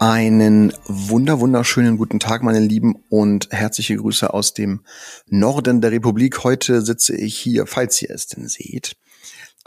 [0.00, 4.80] Einen wunder wunderschönen guten Tag, meine Lieben, und herzliche Grüße aus dem
[5.26, 6.42] Norden der Republik.
[6.42, 8.96] Heute sitze ich hier, falls ihr es denn seht,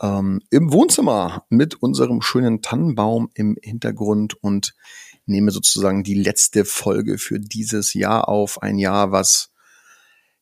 [0.01, 4.73] ähm, im Wohnzimmer mit unserem schönen Tannenbaum im Hintergrund und
[5.27, 8.59] nehme sozusagen die letzte Folge für dieses Jahr auf.
[8.63, 9.51] Ein Jahr, was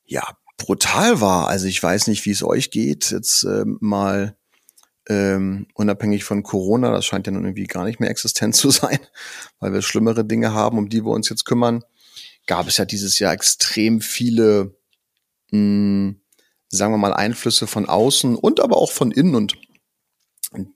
[0.05, 0.23] ja
[0.55, 1.49] brutal war.
[1.49, 3.11] Also ich weiß nicht, wie es euch geht.
[3.11, 4.37] Jetzt äh, mal
[5.09, 8.99] ähm, unabhängig von Corona, das scheint ja nun irgendwie gar nicht mehr existent zu sein,
[9.59, 11.83] weil wir schlimmere Dinge haben, um die wir uns jetzt kümmern,
[12.47, 14.75] gab es ja dieses Jahr extrem viele,
[15.51, 16.21] mh, hm,
[16.69, 19.35] sagen wir mal, Einflüsse von außen und aber auch von innen.
[19.35, 19.57] Und,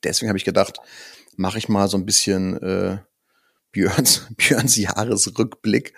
[0.03, 0.79] deswegen habe ich gedacht,
[1.37, 2.97] mache ich mal so ein bisschen äh,
[3.71, 5.93] Björns, Björns Jahresrückblick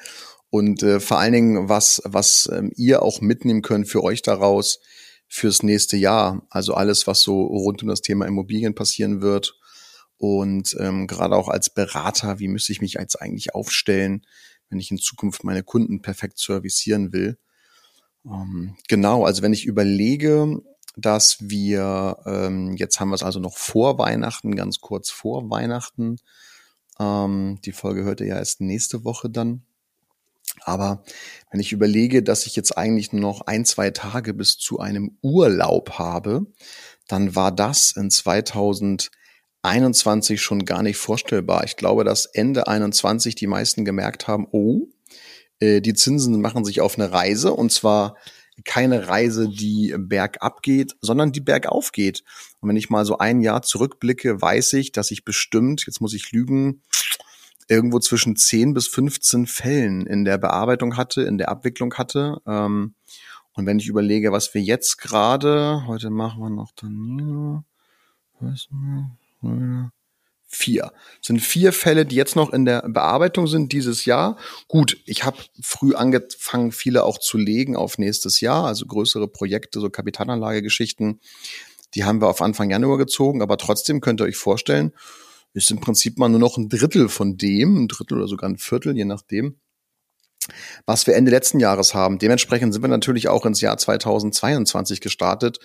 [0.50, 4.80] und äh, vor allen Dingen, was, was ähm, ihr auch mitnehmen könnt für euch daraus,
[5.28, 6.45] fürs nächste Jahr.
[6.50, 9.58] Also alles, was so rund um das Thema Immobilien passieren wird.
[10.17, 14.25] Und ähm, gerade auch als Berater, wie müsste ich mich jetzt eigentlich aufstellen,
[14.69, 17.38] wenn ich in Zukunft meine Kunden perfekt servicieren will.
[18.25, 20.59] Ähm, genau, also wenn ich überlege,
[20.95, 26.17] dass wir, ähm, jetzt haben wir es also noch vor Weihnachten, ganz kurz vor Weihnachten.
[27.00, 29.64] Ähm, die Folge hört ihr ja erst nächste Woche dann.
[30.63, 31.03] Aber
[31.52, 35.17] wenn ich überlege, dass ich jetzt eigentlich nur noch ein, zwei Tage bis zu einem
[35.22, 36.47] Urlaub habe,
[37.08, 41.63] dann war das in 2021 schon gar nicht vorstellbar.
[41.63, 44.88] Ich glaube, dass Ende 21 die meisten gemerkt haben, oh,
[45.59, 48.16] äh, die Zinsen machen sich auf eine Reise und zwar
[48.66, 52.23] keine Reise, die bergab geht, sondern die bergauf geht.
[52.59, 56.13] Und wenn ich mal so ein Jahr zurückblicke, weiß ich, dass ich bestimmt, jetzt muss
[56.13, 56.81] ich lügen,
[57.67, 62.41] irgendwo zwischen 10 bis 15 Fällen in der Bearbeitung hatte, in der Abwicklung hatte.
[62.45, 62.95] Ähm,
[63.53, 67.66] und wenn ich überlege, was wir jetzt gerade, heute machen wir noch dann
[70.47, 70.91] vier.
[71.19, 74.38] Das sind vier Fälle, die jetzt noch in der Bearbeitung sind dieses Jahr.
[74.67, 79.79] Gut, ich habe früh angefangen, viele auch zu legen auf nächstes Jahr, also größere Projekte,
[79.79, 81.19] so Kapitalanlagegeschichten.
[81.95, 84.94] Die haben wir auf Anfang Januar gezogen, aber trotzdem könnt ihr euch vorstellen,
[85.57, 88.57] ist im Prinzip mal nur noch ein Drittel von dem, ein Drittel oder sogar ein
[88.57, 89.56] Viertel, je nachdem,
[90.85, 92.19] was wir Ende letzten Jahres haben.
[92.19, 95.59] Dementsprechend sind wir natürlich auch ins Jahr 2022 gestartet,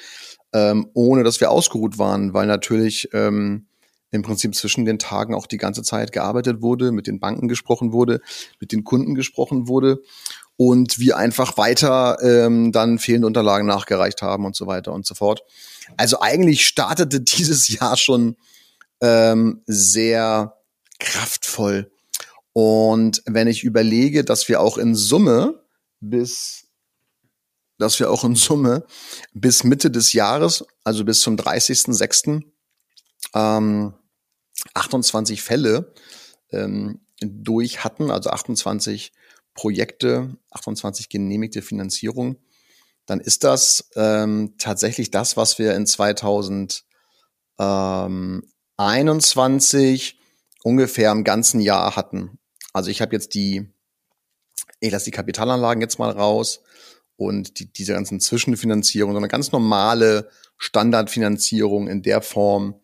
[0.52, 3.66] ähm, ohne dass wir ausgeruht waren, weil natürlich ähm,
[4.10, 7.92] im Prinzip zwischen den Tagen auch die ganze Zeit gearbeitet wurde, mit den Banken gesprochen
[7.92, 8.20] wurde,
[8.60, 10.02] mit den Kunden gesprochen wurde
[10.56, 15.14] und wir einfach weiter ähm, dann fehlende Unterlagen nachgereicht haben und so weiter und so
[15.14, 15.42] fort.
[15.96, 18.36] Also eigentlich startete dieses Jahr schon
[19.02, 20.56] ähm, sehr
[20.98, 21.92] kraftvoll.
[22.54, 25.62] Und wenn ich überlege, dass wir auch in Summe
[26.00, 26.68] bis,
[27.78, 28.86] dass wir auch in Summe
[29.34, 32.42] bis Mitte des Jahres, also bis zum 30.06.,
[33.34, 33.94] ähm,
[34.74, 35.92] 28 Fälle
[36.50, 39.12] ähm, durch hatten, also 28
[39.54, 42.36] Projekte, 28 genehmigte Finanzierung,
[43.06, 46.84] dann ist das ähm, tatsächlich das, was wir in 2000
[47.58, 48.44] ähm,
[48.76, 50.18] 21
[50.62, 52.38] ungefähr im ganzen Jahr hatten.
[52.72, 53.70] Also ich habe jetzt die,
[54.80, 56.62] ich lasse die Kapitalanlagen jetzt mal raus
[57.16, 60.28] und die, diese ganzen Zwischenfinanzierungen, sondern ganz normale
[60.58, 62.80] Standardfinanzierung in der Form,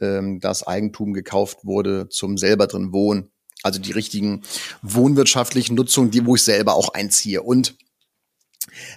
[0.00, 3.30] ähm, dass Eigentum gekauft wurde zum selber drin wohnen.
[3.62, 4.42] Also die richtigen
[4.82, 7.42] wohnwirtschaftlichen Nutzungen, die wo ich selber auch einziehe.
[7.42, 7.76] Und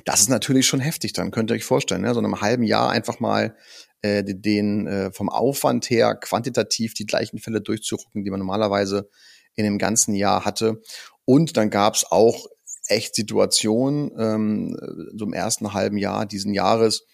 [0.06, 2.13] das ist natürlich schon heftig, dann könnt ihr euch vorstellen, ne?
[2.13, 3.56] so in einem halben Jahr einfach mal
[4.01, 9.09] äh, den äh, vom Aufwand her quantitativ die gleichen Fälle durchzurücken, die man normalerweise
[9.56, 10.81] in dem ganzen Jahr hatte.
[11.25, 12.47] Und dann gab es auch
[12.88, 14.78] echt Situationen, ähm,
[15.15, 17.06] so im ersten halben Jahr diesen Jahres,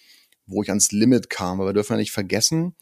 [0.45, 1.60] wo ich ans Limit kam.
[1.60, 2.75] Aber wir dürfen ja nicht vergessen,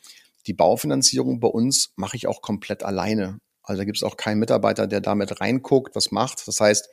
[0.45, 3.39] die Baufinanzierung bei uns mache ich auch komplett alleine.
[3.61, 6.47] Also da gibt es auch keinen Mitarbeiter, der damit reinguckt, was macht.
[6.47, 6.87] Das heißt,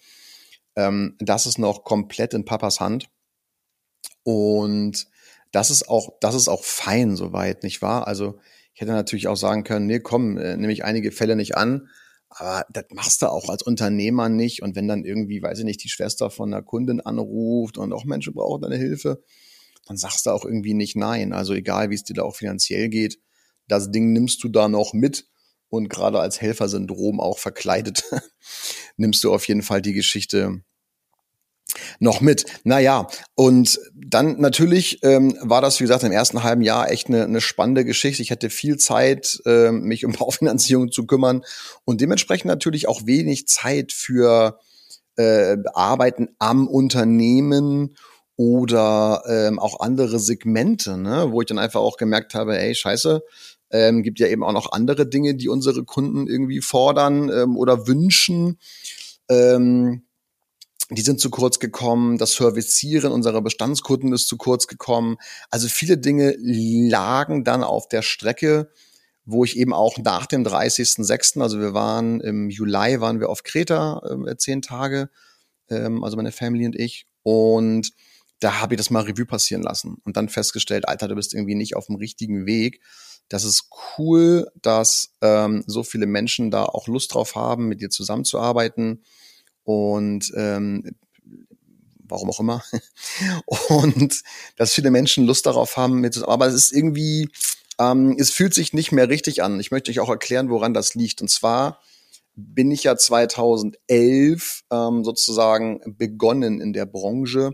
[0.76, 3.08] ähm, das ist noch komplett in Papas Hand.
[4.22, 5.06] Und
[5.52, 8.06] das ist auch, das ist auch fein soweit, nicht wahr?
[8.06, 8.38] Also
[8.74, 11.88] ich hätte natürlich auch sagen können, nee, komm, äh, nehme ich einige Fälle nicht an.
[12.28, 14.62] Aber das machst du auch als Unternehmer nicht.
[14.62, 18.04] Und wenn dann irgendwie, weiß ich nicht, die Schwester von einer Kundin anruft und auch
[18.04, 19.22] Menschen brauchen deine Hilfe,
[19.86, 21.32] dann sagst du auch irgendwie nicht nein.
[21.32, 23.20] Also egal, wie es dir da auch finanziell geht,
[23.68, 25.28] das Ding nimmst du da noch mit.
[25.74, 28.04] Und gerade als Helfersyndrom auch verkleidet,
[28.96, 30.62] nimmst du auf jeden Fall die Geschichte
[31.98, 32.44] noch mit.
[32.62, 37.24] Naja, und dann natürlich ähm, war das, wie gesagt, im ersten halben Jahr echt eine,
[37.24, 38.22] eine spannende Geschichte.
[38.22, 41.42] Ich hatte viel Zeit, äh, mich um Baufinanzierung zu kümmern
[41.84, 44.60] und dementsprechend natürlich auch wenig Zeit für
[45.16, 47.96] äh, Arbeiten am Unternehmen
[48.36, 53.22] oder ähm, auch andere Segmente, ne, wo ich dann einfach auch gemerkt habe, ey, scheiße,
[53.74, 57.88] ähm, gibt ja eben auch noch andere Dinge, die unsere Kunden irgendwie fordern ähm, oder
[57.88, 58.60] wünschen.
[59.28, 60.04] Ähm,
[60.90, 65.16] die sind zu kurz gekommen, das Servicieren unserer Bestandskunden ist zu kurz gekommen.
[65.50, 68.70] Also viele Dinge lagen dann auf der Strecke,
[69.24, 73.42] wo ich eben auch nach dem 30.06., also wir waren im Juli, waren wir auf
[73.42, 75.10] Kreta äh, zehn Tage,
[75.68, 77.08] ähm, also meine Family und ich.
[77.24, 77.90] Und
[78.38, 81.56] da habe ich das mal Revue passieren lassen und dann festgestellt, Alter, du bist irgendwie
[81.56, 82.80] nicht auf dem richtigen Weg.
[83.28, 83.68] Das ist
[83.98, 89.02] cool, dass ähm, so viele Menschen da auch Lust drauf haben, mit dir zusammenzuarbeiten
[89.64, 90.94] und ähm,
[91.98, 92.62] warum auch immer.
[93.68, 94.22] und
[94.56, 97.28] dass viele Menschen Lust darauf haben, mit, aber es ist irgendwie,
[97.78, 99.58] ähm, es fühlt sich nicht mehr richtig an.
[99.58, 101.22] Ich möchte euch auch erklären, woran das liegt.
[101.22, 101.80] Und zwar
[102.36, 107.52] bin ich ja 2011 ähm, sozusagen begonnen in der Branche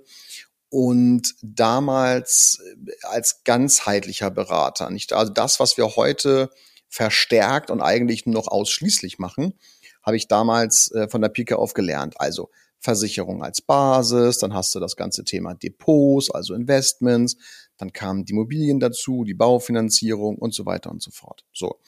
[0.70, 4.88] und damals äh, als ganzheitlicher Berater.
[4.90, 6.50] Nicht also das, was wir heute
[6.88, 9.54] verstärkt und eigentlich nur noch ausschließlich machen,
[10.02, 12.18] habe ich damals äh, von der Pike auf gelernt.
[12.18, 17.36] Also Versicherung als Basis, dann hast du das ganze Thema Depots, also Investments,
[17.76, 21.44] dann kamen die Immobilien dazu, die Baufinanzierung und so weiter und so fort.
[21.52, 21.78] So.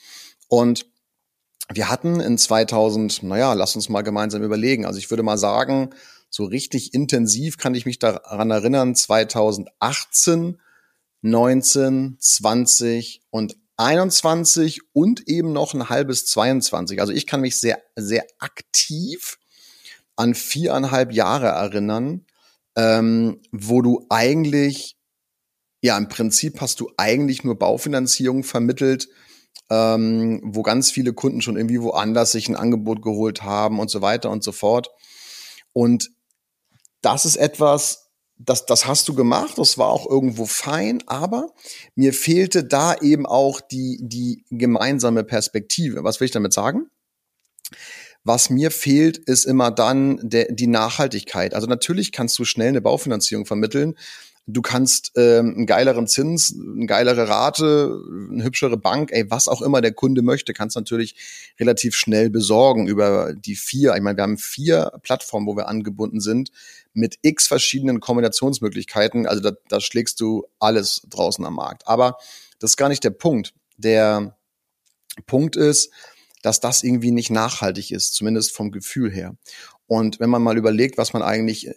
[0.47, 0.85] Und
[1.73, 4.85] wir hatten in 2000, naja, lass uns mal gemeinsam überlegen.
[4.85, 5.91] Also ich würde mal sagen,
[6.35, 10.59] so richtig intensiv kann ich mich daran erinnern, 2018,
[11.21, 16.99] 19, 20 und 21 und eben noch ein halbes 22.
[16.99, 19.37] Also ich kann mich sehr, sehr aktiv
[20.15, 22.25] an viereinhalb Jahre erinnern,
[22.75, 24.97] ähm, wo du eigentlich,
[25.83, 29.07] ja, im Prinzip hast du eigentlich nur Baufinanzierung vermittelt,
[29.69, 34.01] ähm, wo ganz viele Kunden schon irgendwie woanders sich ein Angebot geholt haben und so
[34.01, 34.89] weiter und so fort.
[35.73, 36.09] Und
[37.03, 41.53] das ist etwas, das, das hast du gemacht, das war auch irgendwo fein, aber
[41.95, 46.03] mir fehlte da eben auch die, die gemeinsame Perspektive.
[46.03, 46.87] Was will ich damit sagen?
[48.23, 51.53] Was mir fehlt, ist immer dann der, die Nachhaltigkeit.
[51.53, 53.95] Also natürlich kannst du schnell eine Baufinanzierung vermitteln.
[54.45, 59.61] Du kannst ähm, einen geileren Zins, eine geilere Rate, eine hübschere Bank, ey, was auch
[59.61, 61.15] immer der Kunde möchte, kannst natürlich
[61.59, 63.95] relativ schnell besorgen über die vier.
[63.95, 66.51] Ich meine, wir haben vier Plattformen, wo wir angebunden sind
[66.93, 69.27] mit x verschiedenen Kombinationsmöglichkeiten.
[69.27, 71.87] Also da, da schlägst du alles draußen am Markt.
[71.87, 72.17] Aber
[72.59, 73.53] das ist gar nicht der Punkt.
[73.77, 74.35] Der
[75.25, 75.89] Punkt ist,
[76.41, 79.37] dass das irgendwie nicht nachhaltig ist, zumindest vom Gefühl her.
[79.93, 81.69] Und wenn man mal überlegt, was man eigentlich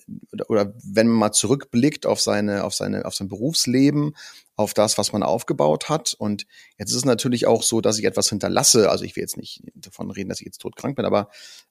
[0.48, 4.16] oder wenn man mal zurückblickt auf seine auf seine auf sein Berufsleben,
[4.54, 6.46] auf das, was man aufgebaut hat und
[6.78, 8.88] jetzt ist es natürlich auch so, dass ich etwas hinterlasse.
[8.88, 11.28] Also ich will jetzt nicht davon reden, dass ich jetzt todkrank bin, aber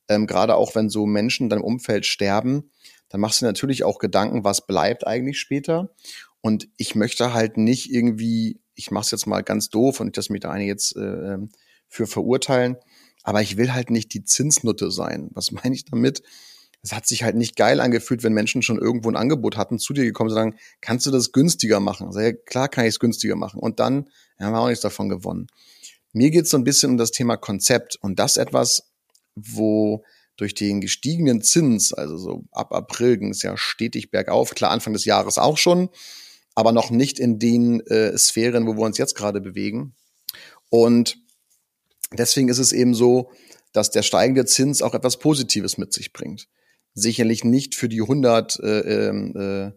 [0.07, 2.69] ähm, gerade auch wenn so Menschen in deinem Umfeld sterben,
[3.09, 5.95] dann machst du natürlich auch Gedanken, was bleibt eigentlich später.
[6.41, 10.29] Und ich möchte halt nicht irgendwie, ich mache es jetzt mal ganz doof und dass
[10.29, 11.49] mich da eine jetzt äh, ähm,
[11.87, 12.77] für verurteilen,
[13.25, 15.29] aber ich will halt nicht die Zinsnutte sein.
[15.33, 16.21] Was meine ich damit?
[16.83, 19.93] Es hat sich halt nicht geil angefühlt, wenn Menschen schon irgendwo ein Angebot hatten, zu
[19.93, 22.11] dir gekommen und sagen, kannst du das günstiger machen?
[22.11, 23.59] Sag, ja, klar kann ich es günstiger machen.
[23.59, 24.07] Und dann
[24.39, 25.47] ja, haben wir auch nichts davon gewonnen.
[26.13, 28.91] Mir geht es so ein bisschen um das Thema Konzept und das etwas,
[29.33, 30.03] wo
[30.37, 34.93] durch den gestiegenen Zins, also so ab April ging es ja stetig bergauf, klar Anfang
[34.93, 35.89] des Jahres auch schon,
[36.53, 39.95] aber noch nicht in den äh, Sphären, wo wir uns jetzt gerade bewegen.
[40.69, 41.17] Und
[42.11, 43.31] deswegen ist es eben so,
[43.73, 46.47] dass der steigende Zins auch etwas Positives mit sich bringt.
[46.93, 49.71] Sicherlich nicht für die 100 äh, ähm, äh,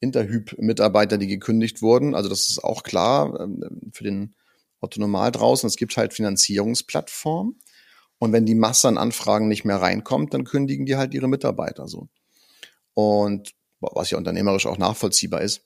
[0.00, 2.14] Interhyp-Mitarbeiter, die gekündigt wurden.
[2.14, 4.34] Also das ist auch klar äh, für den
[4.80, 5.66] Otto Normal draußen.
[5.66, 7.58] Es gibt halt Finanzierungsplattformen
[8.20, 11.88] und wenn die Masse an Anfragen nicht mehr reinkommt, dann kündigen die halt ihre Mitarbeiter
[11.88, 12.08] so.
[12.92, 15.62] Und was ja unternehmerisch auch nachvollziehbar ist.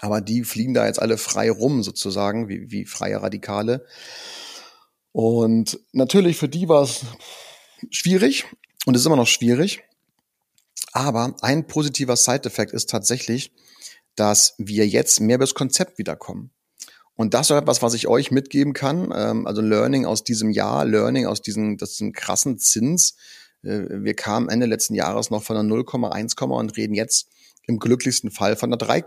[0.00, 3.86] Aber die fliegen da jetzt alle frei rum, sozusagen, wie, wie freie Radikale.
[5.16, 7.06] Und natürlich für die war es
[7.88, 8.44] schwierig
[8.84, 9.82] und ist immer noch schwierig.
[10.92, 13.50] Aber ein positiver Side-Effekt ist tatsächlich,
[14.14, 16.50] dass wir jetzt mehr das Konzept wiederkommen.
[17.14, 19.10] Und das ist etwas, was ich euch mitgeben kann.
[19.16, 23.16] Ähm, also Learning aus diesem Jahr, Learning aus diesem, das krassen Zins.
[23.62, 27.30] Äh, wir kamen Ende letzten Jahres noch von einer 0,1, und reden jetzt
[27.62, 29.02] im glücklichsten Fall von einer 3,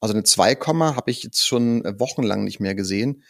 [0.00, 3.22] also eine 2, habe ich jetzt schon wochenlang nicht mehr gesehen.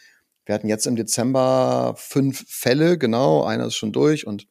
[0.47, 4.47] Wir hatten jetzt im Dezember fünf Fälle, genau, einer ist schon durch und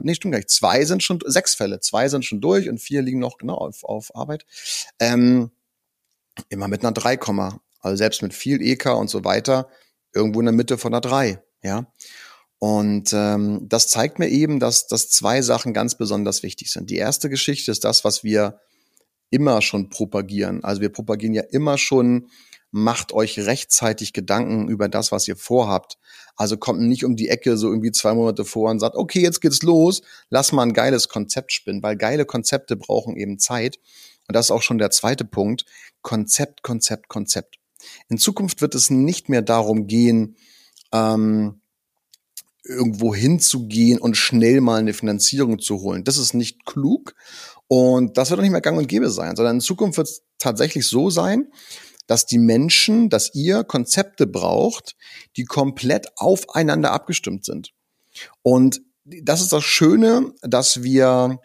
[0.00, 3.02] nee, stimmt gar nicht, zwei sind schon, sechs Fälle, zwei sind schon durch und vier
[3.02, 4.46] liegen noch genau auf, auf Arbeit.
[5.00, 5.50] Ähm,
[6.50, 7.18] immer mit einer 3,
[7.80, 9.68] also selbst mit viel EK und so weiter,
[10.14, 11.92] irgendwo in der Mitte von einer 3, ja.
[12.60, 16.90] Und ähm, das zeigt mir eben, dass, dass zwei Sachen ganz besonders wichtig sind.
[16.90, 18.60] Die erste Geschichte ist das, was wir
[19.30, 20.62] immer schon propagieren.
[20.62, 22.30] Also wir propagieren ja immer schon,
[22.70, 25.98] macht euch rechtzeitig Gedanken über das, was ihr vorhabt.
[26.36, 29.40] Also kommt nicht um die Ecke so irgendwie zwei Monate vor und sagt, okay, jetzt
[29.40, 33.78] geht's los, lass mal ein geiles Konzept spinnen, weil geile Konzepte brauchen eben Zeit.
[34.28, 35.64] Und das ist auch schon der zweite Punkt.
[36.02, 37.56] Konzept, Konzept, Konzept.
[38.08, 40.36] In Zukunft wird es nicht mehr darum gehen,
[40.92, 41.60] ähm,
[42.64, 46.04] irgendwo hinzugehen und schnell mal eine Finanzierung zu holen.
[46.04, 47.14] Das ist nicht klug
[47.66, 50.22] und das wird auch nicht mehr gang und gäbe sein, sondern in Zukunft wird es
[50.38, 51.48] tatsächlich so sein,
[52.08, 54.96] dass die Menschen, dass ihr Konzepte braucht,
[55.36, 57.72] die komplett aufeinander abgestimmt sind.
[58.42, 61.38] Und das ist das Schöne, dass wir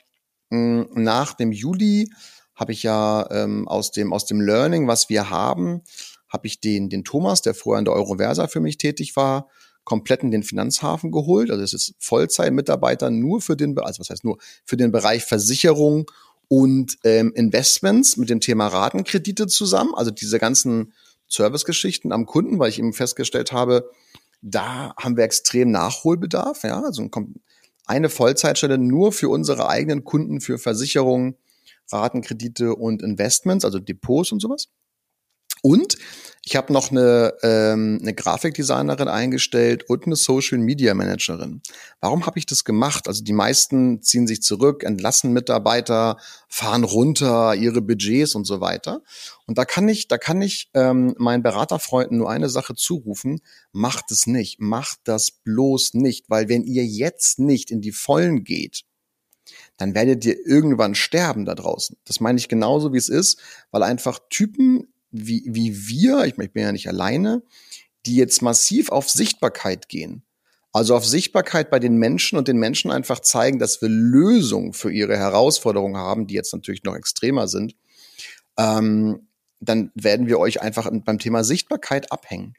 [0.49, 2.09] hm, nach dem Juli
[2.55, 5.81] habe ich ja ähm, aus dem aus dem Learning, was wir haben,
[6.29, 9.49] habe ich den den Thomas, der vorher in der Euroversa für mich tätig war,
[9.83, 11.51] komplett in den Finanzhafen geholt.
[11.51, 16.09] Also es ist Vollzeitmitarbeiter nur für den, also was heißt nur für den Bereich Versicherung
[16.47, 19.93] und ähm, Investments mit dem Thema Ratenkredite zusammen.
[19.95, 20.93] Also diese ganzen
[21.27, 23.89] Servicegeschichten am Kunden, weil ich eben festgestellt habe,
[24.41, 26.63] da haben wir extrem Nachholbedarf.
[26.63, 27.07] Ja, also
[27.85, 31.35] eine Vollzeitstelle nur für unsere eigenen Kunden für Versicherungen,
[31.91, 34.69] Ratenkredite und Investments, also Depots und sowas.
[35.63, 35.97] Und
[36.45, 41.61] ich habe noch eine, ähm, eine Grafikdesignerin eingestellt und eine Social Media Managerin.
[42.01, 43.07] Warum habe ich das gemacht?
[43.07, 46.17] Also die meisten ziehen sich zurück, entlassen Mitarbeiter,
[46.49, 49.03] fahren runter ihre Budgets und so weiter.
[49.47, 53.39] Und da kann ich, da kann ich ähm, meinen Beraterfreunden nur eine Sache zurufen:
[53.71, 58.43] Macht es nicht, macht das bloß nicht, weil wenn ihr jetzt nicht in die Vollen
[58.43, 58.83] geht,
[59.77, 61.95] dann werdet ihr irgendwann sterben da draußen.
[62.03, 63.39] Das meine ich genauso, wie es ist,
[63.71, 67.43] weil einfach Typen wie, wie wir, ich, ich bin ja nicht alleine,
[68.05, 70.23] die jetzt massiv auf Sichtbarkeit gehen.
[70.73, 74.91] Also auf Sichtbarkeit bei den Menschen und den Menschen einfach zeigen, dass wir Lösungen für
[74.91, 77.75] ihre Herausforderungen haben, die jetzt natürlich noch extremer sind.
[78.57, 79.27] Ähm,
[79.59, 82.55] dann werden wir euch einfach beim Thema Sichtbarkeit abhängen.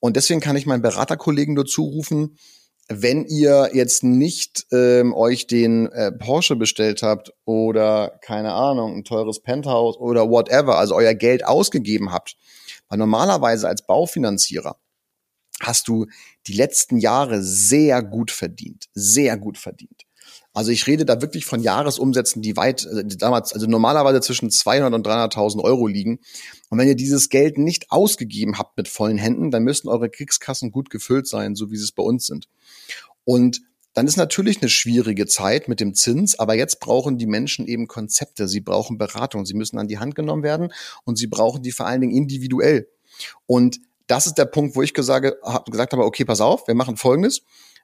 [0.00, 2.38] Und deswegen kann ich meinen Beraterkollegen nur zurufen,
[2.92, 9.04] wenn ihr jetzt nicht ähm, euch den äh, Porsche bestellt habt oder keine Ahnung, ein
[9.04, 12.36] teures Penthouse oder whatever, also euer Geld ausgegeben habt,
[12.88, 14.76] weil normalerweise als Baufinanzierer
[15.62, 16.06] hast du
[16.48, 20.02] die letzten Jahre sehr gut verdient, sehr gut verdient.
[20.52, 24.92] Also ich rede da wirklich von Jahresumsätzen, die weit, also damals, also normalerweise zwischen 200
[24.92, 26.18] und 300.000 Euro liegen.
[26.68, 30.72] Und wenn ihr dieses Geld nicht ausgegeben habt mit vollen Händen, dann müssten eure Kriegskassen
[30.72, 32.48] gut gefüllt sein, so wie sie es bei uns sind.
[33.24, 33.60] Und
[33.94, 37.88] dann ist natürlich eine schwierige Zeit mit dem Zins, aber jetzt brauchen die Menschen eben
[37.88, 40.72] Konzepte, sie brauchen Beratung, sie müssen an die Hand genommen werden
[41.04, 42.88] und sie brauchen die vor allen Dingen individuell.
[43.46, 45.36] Und das ist der Punkt, wo ich gesagt,
[45.70, 47.42] gesagt habe, okay, pass auf, wir machen Folgendes.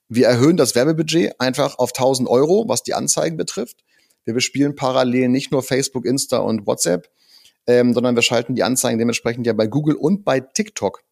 [0.09, 3.85] Wir erhöhen das Werbebudget einfach auf 1000 Euro, was die Anzeigen betrifft.
[4.25, 7.09] Wir bespielen parallel nicht nur Facebook, Insta und WhatsApp,
[7.67, 11.03] ähm, sondern wir schalten die Anzeigen dementsprechend ja bei Google und bei TikTok.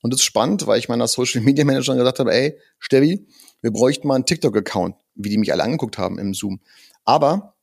[0.00, 3.26] Und das ist spannend, weil ich meiner Social Media Managerin gesagt habe, ey, Steffi,
[3.62, 6.60] wir bräuchten mal einen TikTok-Account, wie die mich alle angeguckt haben im Zoom.
[7.04, 7.53] Aber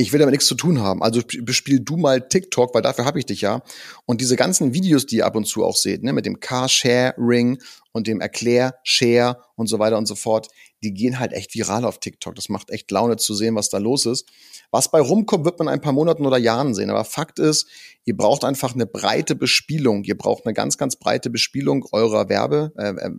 [0.00, 1.02] ich will damit nichts zu tun haben.
[1.02, 3.62] Also bespiel du mal TikTok, weil dafür habe ich dich ja.
[4.06, 7.58] Und diese ganzen Videos, die ihr ab und zu auch seht, ne, mit dem Car-Sharing
[7.90, 10.48] und dem Erklär-Share und so weiter und so fort,
[10.84, 12.36] die gehen halt echt viral auf TikTok.
[12.36, 14.28] Das macht echt Laune zu sehen, was da los ist.
[14.70, 16.90] Was bei rumkommt, wird man in ein paar Monaten oder Jahren sehen.
[16.90, 17.66] Aber Fakt ist,
[18.04, 20.04] ihr braucht einfach eine breite Bespielung.
[20.04, 23.10] Ihr braucht eine ganz, ganz breite Bespielung eurer Werbe, äh, äh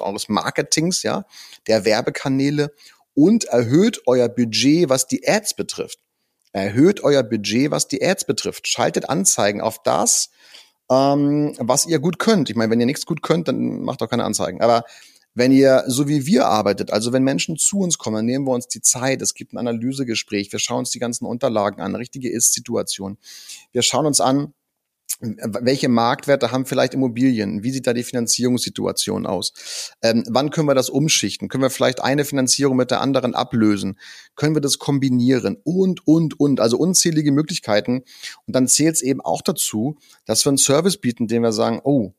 [0.00, 1.24] eures Marketings, ja,
[1.68, 2.72] der Werbekanäle
[3.14, 6.00] und erhöht euer Budget, was die Ads betrifft.
[6.58, 8.66] Erhöht euer Budget, was die Ads betrifft.
[8.66, 10.30] Schaltet Anzeigen auf das,
[10.90, 12.50] ähm, was ihr gut könnt.
[12.50, 14.60] Ich meine, wenn ihr nichts gut könnt, dann macht auch keine Anzeigen.
[14.60, 14.84] Aber
[15.34, 18.66] wenn ihr so wie wir arbeitet, also wenn Menschen zu uns kommen, nehmen wir uns
[18.66, 23.18] die Zeit, es gibt ein Analysegespräch, wir schauen uns die ganzen Unterlagen an, richtige Ist-Situation.
[23.70, 24.52] Wir schauen uns an,
[25.20, 27.62] welche Marktwerte haben vielleicht Immobilien?
[27.62, 29.92] Wie sieht da die Finanzierungssituation aus?
[30.02, 31.48] Ähm, wann können wir das umschichten?
[31.48, 33.98] Können wir vielleicht eine Finanzierung mit der anderen ablösen?
[34.36, 35.58] Können wir das kombinieren?
[35.64, 36.60] Und, und, und.
[36.60, 38.04] Also unzählige Möglichkeiten.
[38.46, 41.80] Und dann zählt es eben auch dazu, dass wir einen Service bieten, den wir sagen,
[41.82, 42.12] oh,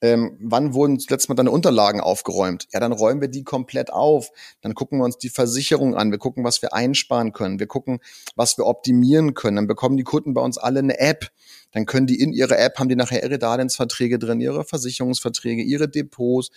[0.00, 2.68] ähm, wann wurden zuletzt mal deine Unterlagen aufgeräumt?
[2.72, 4.30] Ja, dann räumen wir die komplett auf.
[4.60, 6.10] Dann gucken wir uns die Versicherung an.
[6.10, 7.58] Wir gucken, was wir einsparen können.
[7.58, 8.00] Wir gucken,
[8.34, 9.56] was wir optimieren können.
[9.56, 11.30] Dann bekommen die Kunden bei uns alle eine App.
[11.72, 15.88] Dann können die in ihre App, haben die nachher ihre Darlehensverträge drin, ihre Versicherungsverträge, ihre
[15.88, 16.50] Depots.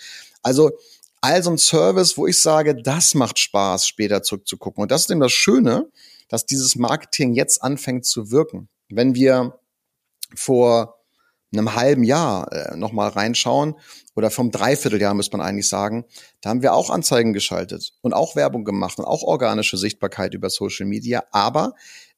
[0.43, 0.71] Also
[1.21, 4.81] Also ein Service, wo ich sage, das macht Spaß, später zurückzugucken.
[4.81, 5.89] Und das ist eben das Schöne,
[6.29, 8.69] dass dieses Marketing jetzt anfängt zu wirken.
[8.87, 9.59] Wenn wir
[10.33, 10.98] vor
[11.51, 13.75] einem halben Jahr äh, nochmal reinschauen
[14.15, 16.05] oder vom Dreivierteljahr muss man eigentlich sagen,
[16.41, 20.49] da haben wir auch Anzeigen geschaltet und auch Werbung gemacht und auch organische Sichtbarkeit über
[20.49, 21.73] Social Media, aber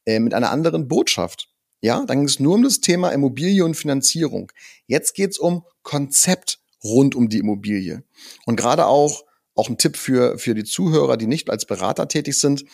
[0.06, 1.50] äh, mit einer anderen Botschaft.
[1.82, 4.52] Ja, dann ging es nur um das Thema Immobilie und Finanzierung.
[4.86, 8.04] Jetzt geht es um Konzept rund um die Immobilie.
[8.46, 9.24] Und gerade auch,
[9.56, 12.66] auch ein Tipp für, für die Zuhörer, die nicht als Berater tätig sind.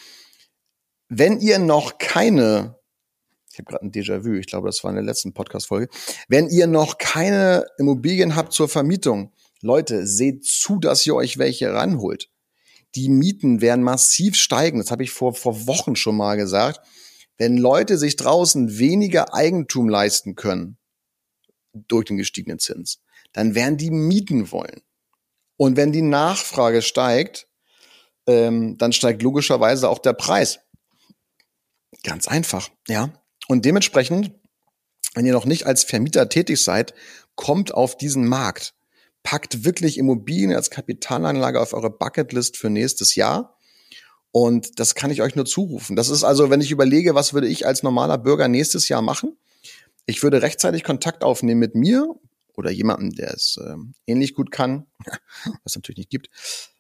[1.10, 2.80] Wenn ihr noch keine,
[3.58, 5.90] ich habe gerade ein Déjà-vu, ich glaube, das war in der letzten Podcast-Folge,
[6.28, 11.74] wenn ihr noch keine Immobilien habt zur Vermietung, Leute, seht zu, dass ihr euch welche
[11.74, 12.30] ranholt.
[12.94, 14.78] Die Mieten werden massiv steigen.
[14.78, 16.86] Das habe ich vor, vor Wochen schon mal gesagt.
[17.38, 20.78] Wenn Leute sich draußen weniger Eigentum leisten können
[21.74, 23.02] durch den gestiegenen Zins,
[23.34, 24.82] dann werden die mieten wollen.
[25.58, 27.48] Und wenn die Nachfrage steigt,
[28.28, 30.60] ähm, dann steigt logischerweise auch der Preis.
[32.04, 33.12] Ganz einfach, ja.
[33.48, 34.32] Und dementsprechend,
[35.14, 36.94] wenn ihr noch nicht als Vermieter tätig seid,
[37.36, 38.74] kommt auf diesen Markt.
[39.24, 43.58] Packt wirklich Immobilien als Kapitalanlage auf eure Bucketlist für nächstes Jahr.
[44.32, 45.96] Und das kann ich euch nur zurufen.
[45.96, 49.38] Das ist also, wenn ich überlege, was würde ich als normaler Bürger nächstes Jahr machen?
[50.06, 52.08] Ich würde rechtzeitig Kontakt aufnehmen mit mir
[52.56, 53.76] oder jemandem, der es äh,
[54.06, 54.86] ähnlich gut kann,
[55.64, 56.30] was natürlich nicht gibt.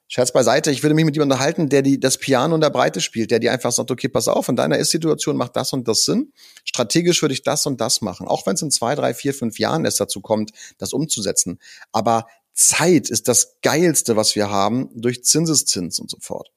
[0.09, 3.01] Scherz beiseite, ich würde mich mit jemandem unterhalten, der die, das Piano in der Breite
[3.01, 6.05] spielt, der dir einfach sagt, okay, pass auf, in deiner Ist-Situation macht das und das
[6.05, 6.31] Sinn.
[6.63, 8.27] Strategisch würde ich das und das machen.
[8.27, 11.59] Auch wenn es in zwei, drei, vier, fünf Jahren erst dazu kommt, das umzusetzen.
[11.91, 16.51] Aber Zeit ist das Geilste, was wir haben, durch Zinseszins und so fort.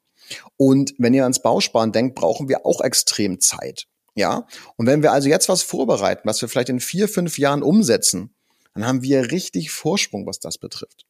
[0.56, 3.86] Und wenn ihr ans Bausparen denkt, brauchen wir auch extrem Zeit.
[4.14, 4.46] Ja.
[4.76, 8.34] Und wenn wir also jetzt was vorbereiten, was wir vielleicht in vier, fünf Jahren umsetzen,
[8.74, 11.06] dann haben wir richtig Vorsprung, was das betrifft.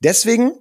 [0.00, 0.52] Deswegen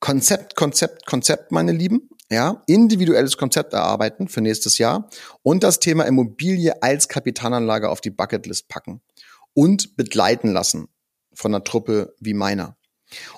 [0.00, 2.08] Konzept, Konzept, Konzept, meine Lieben.
[2.30, 5.08] Ja, individuelles Konzept erarbeiten für nächstes Jahr
[5.42, 9.00] und das Thema Immobilie als Kapitalanlage auf die Bucketlist packen
[9.54, 10.88] und begleiten lassen
[11.32, 12.76] von einer Truppe wie meiner.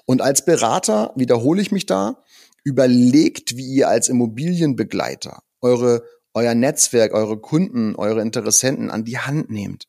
[0.06, 2.24] Und als Berater wiederhole ich mich da,
[2.64, 6.02] überlegt, wie ihr als Immobilienbegleiter eure,
[6.34, 9.84] euer Netzwerk, eure Kunden, eure Interessenten an die Hand nehmt.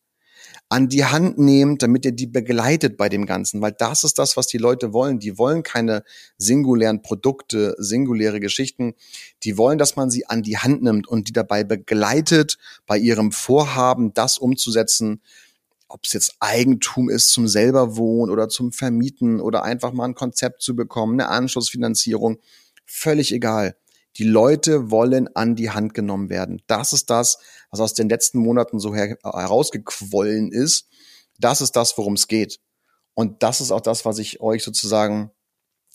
[0.71, 4.37] An die Hand nehmt, damit ihr die begleitet bei dem Ganzen, weil das ist das,
[4.37, 5.19] was die Leute wollen.
[5.19, 6.05] Die wollen keine
[6.37, 8.93] singulären Produkte, singuläre Geschichten.
[9.43, 12.57] Die wollen, dass man sie an die Hand nimmt und die dabei begleitet,
[12.87, 15.21] bei ihrem Vorhaben, das umzusetzen,
[15.89, 20.15] ob es jetzt Eigentum ist zum selber wohnen oder zum Vermieten oder einfach mal ein
[20.15, 22.37] Konzept zu bekommen, eine Anschlussfinanzierung
[22.85, 23.75] völlig egal.
[24.17, 26.61] Die Leute wollen an die Hand genommen werden.
[26.67, 27.39] Das ist das,
[27.71, 30.87] was aus den letzten Monaten so her herausgequollen ist.
[31.39, 32.59] Das ist das, worum es geht.
[33.13, 35.31] Und das ist auch das, was ich euch sozusagen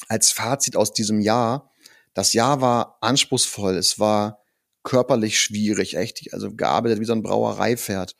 [0.08, 1.70] als Fazit aus diesem Jahr.
[2.14, 3.76] Das Jahr war anspruchsvoll.
[3.76, 4.40] Es war
[4.82, 6.32] körperlich schwierig, echt.
[6.32, 8.16] Also gearbeitet wie so ein Brauereipferd.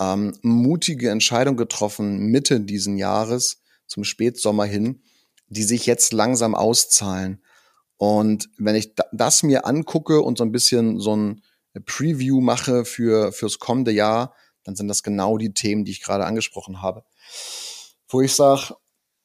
[0.00, 5.02] Ähm, mutige Entscheidung getroffen Mitte diesen Jahres zum Spätsommer hin,
[5.48, 7.42] die sich jetzt langsam auszahlen.
[7.96, 11.42] Und wenn ich das mir angucke und so ein bisschen so ein
[11.80, 14.34] Preview mache für fürs kommende Jahr,
[14.64, 17.04] dann sind das genau die Themen, die ich gerade angesprochen habe.
[18.08, 18.74] Wo ich sage,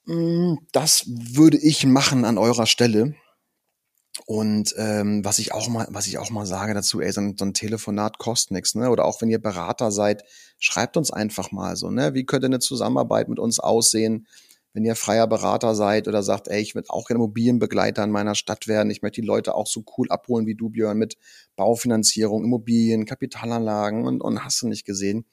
[0.05, 3.15] hm, das würde ich machen an eurer Stelle.
[4.25, 7.35] Und ähm, was ich auch mal, was ich auch mal sage dazu, ey, so ein,
[7.37, 8.89] so ein Telefonat kostet nichts, ne?
[8.89, 10.23] Oder auch wenn ihr Berater seid,
[10.59, 12.13] schreibt uns einfach mal so, ne?
[12.13, 14.27] Wie könnte eine Zusammenarbeit mit uns aussehen?
[14.73, 18.35] Wenn ihr freier Berater seid oder sagt, ey, ich würde auch gerne Immobilienbegleiter in meiner
[18.35, 21.17] Stadt werden, ich möchte die Leute auch so cool abholen wie du, Björn, mit
[21.55, 25.25] Baufinanzierung, Immobilien, Kapitalanlagen und, und hast du nicht gesehen.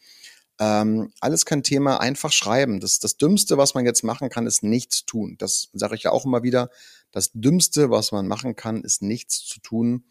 [0.60, 2.80] Ähm, alles kein Thema, einfach schreiben.
[2.80, 5.36] Das, das Dümmste, was man jetzt machen kann, ist nichts tun.
[5.38, 6.68] Das sage ich ja auch immer wieder.
[7.12, 10.04] Das Dümmste, was man machen kann, ist nichts zu tun.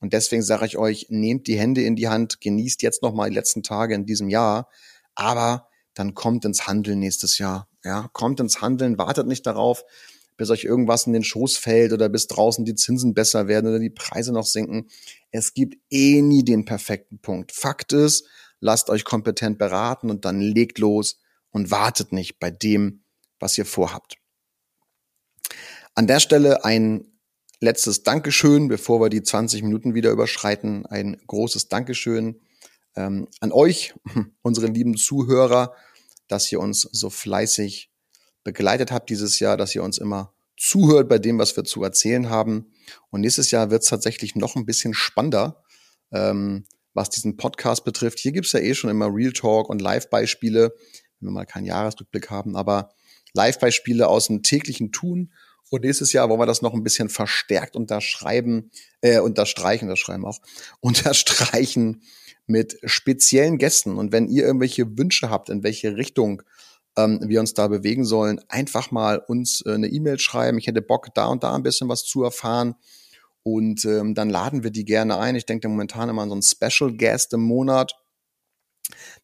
[0.00, 3.28] Und deswegen sage ich euch, nehmt die Hände in die Hand, genießt jetzt noch mal
[3.28, 4.68] die letzten Tage in diesem Jahr,
[5.14, 5.68] aber
[6.00, 7.68] dann kommt ins Handeln nächstes Jahr.
[7.84, 9.84] Ja, kommt ins Handeln, wartet nicht darauf,
[10.38, 13.78] bis euch irgendwas in den Schoß fällt oder bis draußen die Zinsen besser werden oder
[13.78, 14.88] die Preise noch sinken.
[15.30, 17.52] Es gibt eh nie den perfekten Punkt.
[17.52, 18.26] Fakt ist,
[18.60, 23.04] lasst euch kompetent beraten und dann legt los und wartet nicht bei dem,
[23.38, 24.16] was ihr vorhabt.
[25.94, 27.04] An der Stelle ein
[27.60, 30.86] letztes Dankeschön, bevor wir die 20 Minuten wieder überschreiten.
[30.86, 32.40] Ein großes Dankeschön
[32.96, 33.94] ähm, an euch,
[34.42, 35.74] unsere lieben Zuhörer,
[36.30, 37.90] dass ihr uns so fleißig
[38.44, 42.28] begleitet habt dieses Jahr, dass ihr uns immer zuhört bei dem, was wir zu erzählen
[42.30, 42.72] haben.
[43.10, 45.62] Und nächstes Jahr wird es tatsächlich noch ein bisschen spannender,
[46.12, 48.18] ähm, was diesen Podcast betrifft.
[48.18, 50.74] Hier gibt's ja eh schon immer Real Talk und Live-Beispiele,
[51.18, 52.92] wenn wir mal keinen Jahresrückblick haben, aber
[53.32, 55.32] Live-Beispiele aus dem täglichen Tun
[55.72, 60.40] Und nächstes Jahr wollen wir das noch ein bisschen verstärkt unterschreiben, äh, unterstreichen, unterschreiben auch,
[60.80, 62.02] unterstreichen
[62.50, 63.96] mit speziellen Gästen.
[63.96, 66.42] Und wenn ihr irgendwelche Wünsche habt, in welche Richtung
[66.96, 70.58] ähm, wir uns da bewegen sollen, einfach mal uns äh, eine E-Mail schreiben.
[70.58, 72.74] Ich hätte Bock, da und da ein bisschen was zu erfahren.
[73.42, 75.36] Und ähm, dann laden wir die gerne ein.
[75.36, 77.94] Ich denke momentan immer an so ein Special Guest im Monat,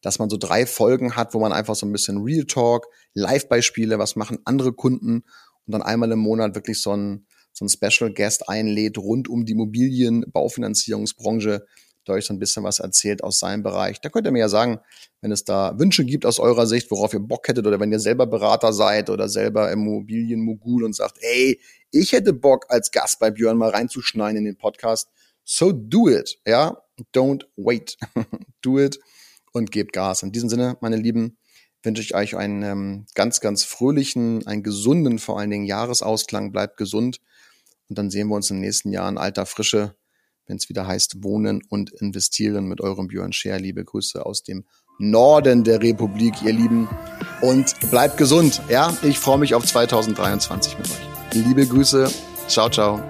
[0.01, 3.99] dass man so drei Folgen hat, wo man einfach so ein bisschen Real Talk, Live-Beispiele,
[3.99, 5.25] was machen andere Kunden
[5.65, 9.45] und dann einmal im Monat wirklich so ein, so ein Special Guest einlädt rund um
[9.45, 11.65] die Immobilien, Baufinanzierungsbranche,
[12.07, 14.01] der euch so ein bisschen was erzählt aus seinem Bereich.
[14.01, 14.79] Da könnt ihr mir ja sagen,
[15.21, 17.99] wenn es da Wünsche gibt aus eurer Sicht, worauf ihr Bock hättet oder wenn ihr
[17.99, 21.59] selber Berater seid oder selber Immobilienmogul und sagt, ey,
[21.91, 25.09] ich hätte Bock als Gast bei Björn mal reinzuschneiden in den Podcast.
[25.43, 26.81] So do it, ja?
[27.13, 27.97] Don't wait.
[28.61, 28.99] do it
[29.53, 30.23] und gebt Gas.
[30.23, 31.37] In diesem Sinne, meine Lieben,
[31.83, 36.51] wünsche ich euch einen ähm, ganz, ganz fröhlichen, einen gesunden, vor allen Dingen Jahresausklang.
[36.51, 37.21] Bleibt gesund.
[37.89, 39.95] Und dann sehen wir uns im nächsten Jahr in alter Frische
[40.47, 43.59] wenn es wieder heißt Wohnen und Investieren mit eurem Björn Scher.
[43.59, 44.65] Liebe Grüße aus dem
[44.99, 46.87] Norden der Republik, ihr Lieben.
[47.41, 48.61] Und bleibt gesund.
[48.69, 51.45] Ja, ich freue mich auf 2023 mit euch.
[51.45, 52.09] Liebe Grüße.
[52.47, 53.01] Ciao, ciao.